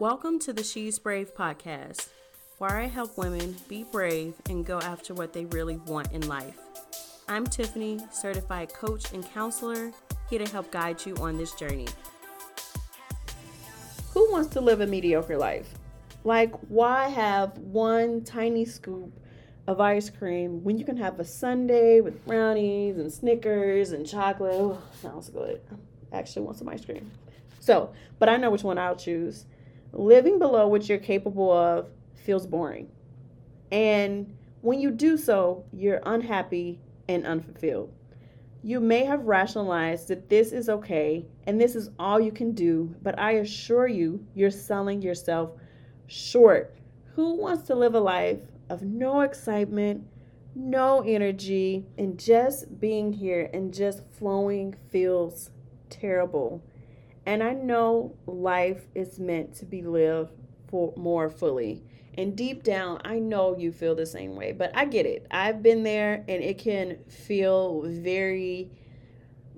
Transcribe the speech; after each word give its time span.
Welcome 0.00 0.40
to 0.40 0.52
the 0.52 0.64
She's 0.64 0.98
Brave 0.98 1.36
podcast, 1.36 2.08
where 2.58 2.78
I 2.78 2.86
help 2.86 3.16
women 3.16 3.54
be 3.68 3.84
brave 3.84 4.34
and 4.50 4.66
go 4.66 4.80
after 4.80 5.14
what 5.14 5.32
they 5.32 5.44
really 5.44 5.76
want 5.76 6.10
in 6.10 6.26
life. 6.26 6.58
I'm 7.28 7.46
Tiffany, 7.46 8.00
certified 8.10 8.74
coach 8.74 9.12
and 9.12 9.24
counselor, 9.24 9.92
here 10.28 10.44
to 10.44 10.50
help 10.50 10.72
guide 10.72 11.06
you 11.06 11.14
on 11.18 11.38
this 11.38 11.52
journey. 11.52 11.86
Who 14.12 14.32
wants 14.32 14.48
to 14.54 14.60
live 14.60 14.80
a 14.80 14.86
mediocre 14.86 15.38
life? 15.38 15.72
Like, 16.24 16.52
why 16.66 17.08
have 17.08 17.56
one 17.58 18.24
tiny 18.24 18.64
scoop 18.64 19.12
of 19.68 19.80
ice 19.80 20.10
cream 20.10 20.64
when 20.64 20.76
you 20.76 20.84
can 20.84 20.96
have 20.96 21.20
a 21.20 21.24
sundae 21.24 22.00
with 22.00 22.26
brownies 22.26 22.98
and 22.98 23.12
Snickers 23.12 23.92
and 23.92 24.04
chocolate? 24.04 24.54
Oh, 24.54 24.82
sounds 25.00 25.28
good. 25.28 25.60
I 26.12 26.18
actually 26.18 26.42
want 26.46 26.58
some 26.58 26.68
ice 26.68 26.84
cream. 26.84 27.12
So, 27.60 27.92
but 28.18 28.28
I 28.28 28.36
know 28.36 28.50
which 28.50 28.64
one 28.64 28.76
I'll 28.76 28.96
choose 28.96 29.46
living 29.94 30.38
below 30.38 30.68
what 30.68 30.88
you're 30.88 30.98
capable 30.98 31.52
of 31.52 31.88
feels 32.14 32.46
boring. 32.46 32.88
And 33.70 34.36
when 34.60 34.80
you 34.80 34.90
do 34.90 35.16
so, 35.16 35.64
you're 35.72 36.00
unhappy 36.04 36.80
and 37.08 37.26
unfulfilled. 37.26 37.92
You 38.62 38.80
may 38.80 39.04
have 39.04 39.26
rationalized 39.26 40.08
that 40.08 40.30
this 40.30 40.52
is 40.52 40.68
okay 40.70 41.26
and 41.46 41.60
this 41.60 41.76
is 41.76 41.90
all 41.98 42.18
you 42.18 42.32
can 42.32 42.52
do, 42.52 42.94
but 43.02 43.18
I 43.18 43.32
assure 43.32 43.86
you, 43.86 44.24
you're 44.34 44.50
selling 44.50 45.02
yourself 45.02 45.50
short. 46.06 46.74
Who 47.14 47.34
wants 47.34 47.66
to 47.66 47.74
live 47.74 47.94
a 47.94 48.00
life 48.00 48.40
of 48.70 48.82
no 48.82 49.20
excitement, 49.20 50.06
no 50.54 51.02
energy, 51.02 51.84
and 51.98 52.18
just 52.18 52.80
being 52.80 53.12
here 53.12 53.50
and 53.52 53.72
just 53.72 54.02
flowing 54.18 54.74
feels 54.90 55.50
terrible? 55.90 56.62
And 57.26 57.42
I 57.42 57.52
know 57.52 58.16
life 58.26 58.86
is 58.94 59.18
meant 59.18 59.54
to 59.56 59.64
be 59.64 59.82
lived 59.82 60.32
for 60.68 60.92
more 60.96 61.30
fully. 61.30 61.82
And 62.16 62.36
deep 62.36 62.62
down, 62.62 63.00
I 63.04 63.18
know 63.18 63.56
you 63.56 63.72
feel 63.72 63.94
the 63.94 64.06
same 64.06 64.36
way, 64.36 64.52
but 64.52 64.70
I 64.76 64.84
get 64.84 65.06
it. 65.06 65.26
I've 65.30 65.62
been 65.62 65.82
there 65.82 66.24
and 66.28 66.42
it 66.42 66.58
can 66.58 66.98
feel 67.08 67.82
very 67.86 68.70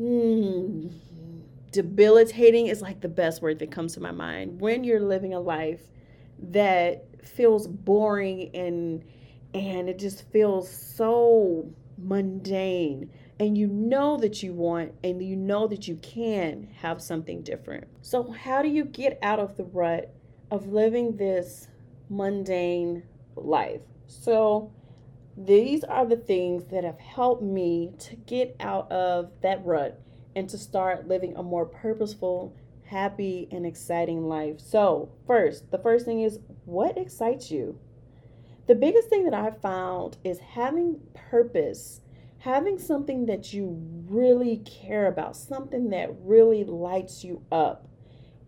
mm, 0.00 0.92
debilitating, 1.72 2.68
is 2.68 2.80
like 2.80 3.00
the 3.00 3.08
best 3.08 3.42
word 3.42 3.58
that 3.58 3.70
comes 3.70 3.94
to 3.94 4.00
my 4.00 4.12
mind. 4.12 4.60
When 4.60 4.84
you're 4.84 5.00
living 5.00 5.34
a 5.34 5.40
life 5.40 5.80
that 6.50 7.06
feels 7.24 7.66
boring 7.66 8.50
and 8.54 9.04
and 9.54 9.88
it 9.88 9.98
just 10.00 10.28
feels 10.30 10.68
so 10.68 11.72
mundane 11.96 13.10
and 13.38 13.58
you 13.58 13.66
know 13.66 14.16
that 14.16 14.42
you 14.42 14.52
want 14.52 14.94
and 15.02 15.22
you 15.22 15.36
know 15.36 15.66
that 15.66 15.88
you 15.88 15.96
can 15.96 16.68
have 16.80 17.02
something 17.02 17.42
different. 17.42 17.86
So, 18.02 18.30
how 18.30 18.62
do 18.62 18.68
you 18.68 18.84
get 18.84 19.18
out 19.22 19.40
of 19.40 19.56
the 19.56 19.64
rut 19.64 20.14
of 20.50 20.68
living 20.68 21.16
this 21.16 21.68
mundane 22.08 23.02
life? 23.36 23.80
So, 24.06 24.72
these 25.36 25.82
are 25.82 26.06
the 26.06 26.16
things 26.16 26.66
that 26.66 26.84
have 26.84 27.00
helped 27.00 27.42
me 27.42 27.92
to 27.98 28.14
get 28.14 28.54
out 28.60 28.90
of 28.92 29.32
that 29.42 29.64
rut 29.64 30.00
and 30.36 30.48
to 30.48 30.58
start 30.58 31.08
living 31.08 31.36
a 31.36 31.42
more 31.42 31.66
purposeful, 31.66 32.54
happy, 32.84 33.48
and 33.50 33.66
exciting 33.66 34.28
life. 34.28 34.60
So, 34.60 35.10
first, 35.26 35.70
the 35.72 35.78
first 35.78 36.04
thing 36.04 36.20
is 36.20 36.38
what 36.64 36.96
excites 36.96 37.50
you? 37.50 37.78
The 38.66 38.74
biggest 38.74 39.08
thing 39.08 39.24
that 39.24 39.34
I've 39.34 39.60
found 39.60 40.16
is 40.24 40.38
having 40.38 41.00
purpose 41.12 42.00
having 42.44 42.78
something 42.78 43.24
that 43.24 43.54
you 43.54 43.74
really 44.06 44.58
care 44.58 45.06
about, 45.06 45.34
something 45.34 45.88
that 45.88 46.14
really 46.20 46.62
lights 46.62 47.24
you 47.24 47.42
up, 47.50 47.88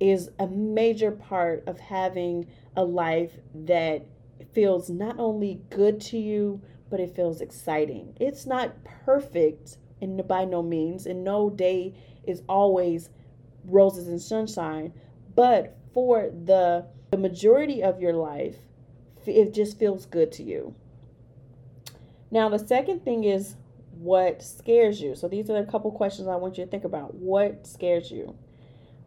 is 0.00 0.28
a 0.40 0.48
major 0.48 1.12
part 1.12 1.62
of 1.68 1.78
having 1.78 2.44
a 2.74 2.84
life 2.84 3.30
that 3.54 4.04
feels 4.52 4.90
not 4.90 5.16
only 5.20 5.62
good 5.70 6.00
to 6.00 6.18
you, 6.18 6.60
but 6.90 6.98
it 6.98 7.14
feels 7.14 7.40
exciting. 7.40 8.16
It's 8.18 8.46
not 8.46 8.72
perfect 9.04 9.78
and 10.00 10.26
by 10.26 10.44
no 10.44 10.60
means, 10.60 11.06
and 11.06 11.22
no 11.22 11.48
day 11.48 11.94
is 12.24 12.42
always 12.48 13.10
roses 13.64 14.08
and 14.08 14.20
sunshine, 14.20 14.92
but 15.36 15.76
for 15.92 16.30
the 16.46 16.84
the 17.12 17.16
majority 17.16 17.80
of 17.80 18.00
your 18.00 18.12
life, 18.12 18.56
it 19.26 19.54
just 19.54 19.78
feels 19.78 20.06
good 20.06 20.32
to 20.32 20.42
you. 20.42 20.74
Now, 22.30 22.48
the 22.48 22.58
second 22.58 23.04
thing 23.04 23.24
is 23.24 23.56
what 23.98 24.42
scares 24.42 25.00
you. 25.00 25.14
So 25.14 25.28
these 25.28 25.50
are 25.50 25.56
a 25.56 25.66
couple 25.66 25.90
questions 25.92 26.28
I 26.28 26.36
want 26.36 26.58
you 26.58 26.64
to 26.64 26.70
think 26.70 26.84
about. 26.84 27.14
What 27.14 27.66
scares 27.66 28.10
you? 28.10 28.36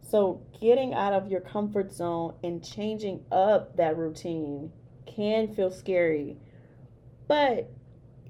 So 0.00 0.40
getting 0.60 0.94
out 0.94 1.12
of 1.12 1.30
your 1.30 1.40
comfort 1.40 1.92
zone 1.92 2.34
and 2.42 2.64
changing 2.64 3.24
up 3.30 3.76
that 3.76 3.96
routine 3.96 4.72
can 5.06 5.54
feel 5.54 5.70
scary. 5.70 6.38
But 7.26 7.70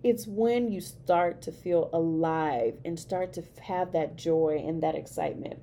it's 0.03 0.27
when 0.27 0.73
you 0.73 0.81
start 0.81 1.43
to 1.43 1.53
feel 1.53 1.91
alive 1.93 2.79
and 2.85 2.99
start 2.99 3.33
to 3.35 3.45
have 3.63 3.93
that 3.93 4.17
joy 4.17 4.63
and 4.67 4.83
that 4.83 4.95
excitement. 4.95 5.61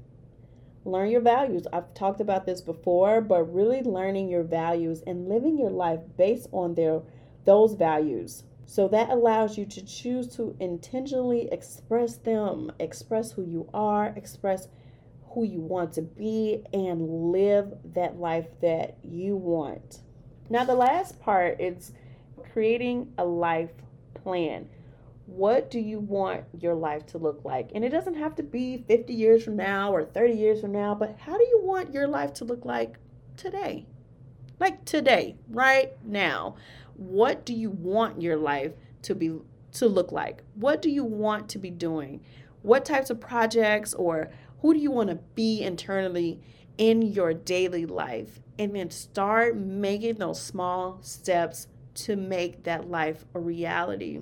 Learn 0.85 1.09
your 1.09 1.21
values. 1.21 1.67
I've 1.73 1.93
talked 1.93 2.21
about 2.21 2.45
this 2.45 2.61
before, 2.61 3.19
but 3.19 3.53
really 3.53 3.81
learning 3.81 4.29
your 4.29 4.43
values 4.43 5.03
and 5.05 5.27
living 5.27 5.57
your 5.57 5.71
life 5.71 5.99
based 6.15 6.47
on 6.51 6.75
their 6.75 7.01
those 7.43 7.73
values 7.73 8.43
so 8.65 8.87
that 8.87 9.09
allows 9.09 9.57
you 9.57 9.65
to 9.65 9.85
choose 9.85 10.27
to 10.35 10.55
intentionally 10.59 11.47
express 11.51 12.17
them, 12.17 12.71
express 12.79 13.31
who 13.31 13.43
you 13.43 13.69
are, 13.73 14.07
express 14.15 14.67
who 15.29 15.43
you 15.43 15.61
want 15.61 15.93
to 15.93 16.01
be, 16.01 16.63
and 16.73 17.31
live 17.31 17.73
that 17.93 18.17
life 18.17 18.47
that 18.61 18.97
you 19.03 19.35
want. 19.35 19.99
Now, 20.49 20.63
the 20.63 20.75
last 20.75 21.19
part 21.19 21.61
is 21.61 21.91
creating 22.51 23.13
a 23.17 23.25
life 23.25 23.71
plan. 24.13 24.67
What 25.25 25.71
do 25.71 25.79
you 25.79 25.99
want 25.99 26.45
your 26.59 26.75
life 26.75 27.05
to 27.07 27.17
look 27.17 27.41
like? 27.43 27.71
And 27.73 27.83
it 27.83 27.89
doesn't 27.89 28.15
have 28.15 28.35
to 28.35 28.43
be 28.43 28.83
50 28.87 29.13
years 29.13 29.43
from 29.43 29.55
now 29.55 29.91
or 29.91 30.05
30 30.05 30.33
years 30.33 30.61
from 30.61 30.71
now, 30.71 30.93
but 30.93 31.17
how 31.19 31.37
do 31.37 31.43
you 31.43 31.61
want 31.63 31.93
your 31.93 32.07
life 32.07 32.33
to 32.35 32.45
look 32.45 32.65
like 32.65 32.97
today? 33.35 33.85
Like 34.59 34.85
today, 34.85 35.35
right 35.49 35.93
now 36.03 36.55
what 36.95 37.45
do 37.45 37.53
you 37.53 37.69
want 37.69 38.21
your 38.21 38.37
life 38.37 38.73
to 39.03 39.15
be 39.15 39.39
to 39.73 39.87
look 39.87 40.11
like? 40.11 40.43
What 40.55 40.81
do 40.81 40.89
you 40.89 41.03
want 41.03 41.49
to 41.49 41.59
be 41.59 41.69
doing? 41.69 42.21
What 42.61 42.85
types 42.85 43.09
of 43.09 43.19
projects 43.19 43.93
or 43.93 44.29
who 44.61 44.73
do 44.73 44.79
you 44.79 44.91
want 44.91 45.09
to 45.09 45.19
be 45.35 45.61
internally 45.61 46.39
in 46.77 47.01
your 47.01 47.33
daily 47.33 47.85
life? 47.85 48.39
And 48.57 48.75
then 48.75 48.89
start 48.89 49.57
making 49.57 50.15
those 50.15 50.41
small 50.41 50.99
steps 51.01 51.67
to 51.95 52.15
make 52.15 52.63
that 52.63 52.89
life 52.89 53.25
a 53.33 53.39
reality. 53.39 54.21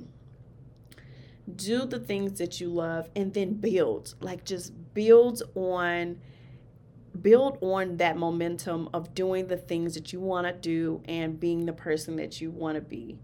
Do 1.56 1.86
the 1.86 2.00
things 2.00 2.38
that 2.40 2.60
you 2.60 2.70
love 2.70 3.10
and 3.16 3.34
then 3.34 3.54
build. 3.54 4.16
Like 4.22 4.46
just 4.46 4.74
build 4.94 5.44
on 5.56 6.20
build 7.22 7.60
on 7.62 7.98
that 7.98 8.18
momentum 8.18 8.90
of 8.92 9.14
doing 9.14 9.48
the 9.48 9.58
things 9.58 9.94
that 9.94 10.12
you 10.12 10.20
want 10.20 10.48
to 10.48 10.54
do 10.54 11.02
and 11.06 11.40
being 11.40 11.66
the 11.66 11.74
person 11.74 12.16
that 12.16 12.42
you 12.42 12.50
want 12.50 12.76
to 12.76 12.82
be. 12.82 13.20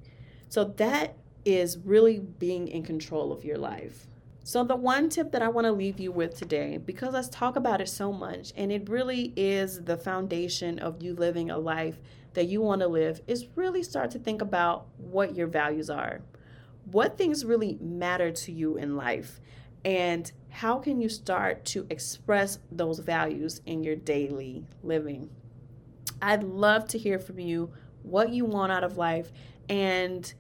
So 0.48 0.66
that 0.78 1.18
is 1.44 1.78
really 1.80 2.20
being 2.20 2.68
in 2.68 2.84
control 2.84 3.32
of 3.32 3.44
your 3.44 3.58
life. 3.58 4.08
So, 4.44 4.64
the 4.64 4.76
one 4.76 5.10
tip 5.10 5.32
that 5.34 5.44
I 5.44 5.48
want 5.48 5.66
to 5.66 5.72
leave 5.72 6.00
you 6.00 6.12
with 6.12 6.36
today, 6.36 6.78
because 6.78 7.14
let's 7.14 7.30
talk 7.30 7.56
about 7.56 7.82
it 7.82 7.90
so 7.90 8.12
much, 8.12 8.52
and 8.56 8.72
it 8.72 8.90
really 8.90 9.32
is 9.36 9.84
the 9.84 9.96
foundation 9.96 10.80
of 10.80 11.04
you 11.04 11.14
living 11.14 11.52
a 11.52 11.58
life 11.60 12.00
that 12.34 12.48
you 12.48 12.62
want 12.62 12.82
to 12.82 12.88
live, 12.88 13.22
is 13.28 13.46
really 13.56 13.84
start 13.84 14.10
to 14.12 14.18
think 14.20 14.42
about 14.42 14.88
what 14.98 15.36
your 15.36 15.46
values 15.46 15.90
are. 15.92 16.22
What 16.92 17.18
things 17.18 17.46
really 17.46 17.78
matter 17.82 18.32
to 18.32 18.52
you 18.52 18.78
in 18.78 18.96
life? 18.96 19.40
And 19.86 20.32
how 20.50 20.78
can 20.80 21.00
you 21.00 21.10
start 21.10 21.64
to 21.66 21.86
express 21.90 22.60
those 22.72 23.00
values 23.00 23.62
in 23.66 23.84
your 23.84 23.96
daily 23.96 24.66
living? 24.84 25.30
I'd 26.22 26.44
love 26.44 26.88
to 26.90 26.98
hear 26.98 27.20
from 27.20 27.40
you 27.40 27.72
what 28.04 28.30
you 28.30 28.46
want 28.46 28.72
out 28.72 28.84
of 28.84 28.98
life 28.98 29.32
and 29.70 30.34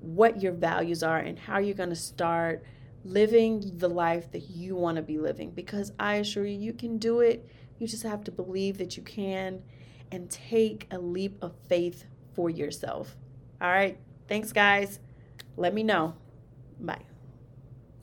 what 0.00 0.42
your 0.42 0.52
values 0.52 1.02
are 1.02 1.18
and 1.18 1.38
how 1.38 1.58
you're 1.58 1.74
going 1.74 1.88
to 1.90 1.96
start 1.96 2.62
living 3.04 3.72
the 3.76 3.88
life 3.88 4.30
that 4.32 4.50
you 4.50 4.76
want 4.76 4.96
to 4.96 5.02
be 5.02 5.18
living 5.18 5.50
because 5.50 5.92
I 5.98 6.16
assure 6.16 6.46
you, 6.46 6.58
you 6.58 6.72
can 6.72 6.98
do 6.98 7.20
it. 7.20 7.46
You 7.78 7.86
just 7.86 8.02
have 8.02 8.24
to 8.24 8.32
believe 8.32 8.78
that 8.78 8.96
you 8.96 9.02
can 9.02 9.62
and 10.10 10.30
take 10.30 10.86
a 10.90 10.98
leap 10.98 11.36
of 11.42 11.54
faith 11.68 12.04
for 12.34 12.48
yourself. 12.48 13.16
All 13.60 13.70
right. 13.70 13.98
Thanks, 14.28 14.52
guys. 14.52 15.00
Let 15.56 15.74
me 15.74 15.82
know. 15.82 16.14
Bye. 16.80 17.02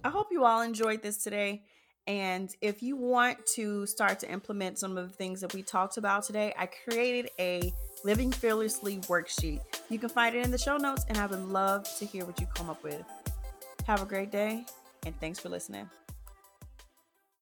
I 0.03 0.09
hope 0.09 0.27
you 0.31 0.45
all 0.45 0.61
enjoyed 0.61 1.01
this 1.01 1.23
today. 1.23 1.63
And 2.07 2.53
if 2.61 2.81
you 2.81 2.95
want 2.95 3.45
to 3.55 3.85
start 3.85 4.19
to 4.19 4.31
implement 4.31 4.79
some 4.79 4.97
of 4.97 5.07
the 5.07 5.15
things 5.15 5.41
that 5.41 5.53
we 5.53 5.61
talked 5.61 5.97
about 5.97 6.23
today, 6.23 6.53
I 6.57 6.65
created 6.65 7.29
a 7.39 7.71
Living 8.03 8.31
Fearlessly 8.31 8.97
worksheet. 9.01 9.61
You 9.89 9.99
can 9.99 10.09
find 10.09 10.35
it 10.35 10.43
in 10.43 10.49
the 10.49 10.57
show 10.57 10.77
notes, 10.77 11.05
and 11.07 11.17
I 11.17 11.27
would 11.27 11.39
love 11.39 11.87
to 11.99 12.05
hear 12.05 12.25
what 12.25 12.39
you 12.41 12.47
come 12.55 12.69
up 12.69 12.83
with. 12.83 13.03
Have 13.85 14.01
a 14.01 14.05
great 14.05 14.31
day, 14.31 14.65
and 15.05 15.17
thanks 15.19 15.39
for 15.39 15.49
listening. 15.49 15.87